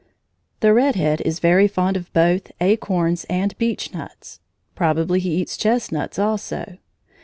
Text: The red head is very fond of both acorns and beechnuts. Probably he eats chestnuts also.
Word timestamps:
The 0.61 0.73
red 0.73 0.95
head 0.95 1.21
is 1.21 1.37
very 1.37 1.67
fond 1.67 1.95
of 1.95 2.11
both 2.11 2.51
acorns 2.59 3.23
and 3.25 3.55
beechnuts. 3.59 4.39
Probably 4.73 5.19
he 5.19 5.35
eats 5.35 5.55
chestnuts 5.55 6.17
also. 6.17 6.79